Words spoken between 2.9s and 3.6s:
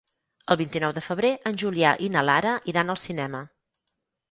al cinema.